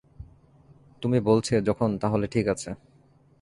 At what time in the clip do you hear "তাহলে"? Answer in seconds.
1.97-2.25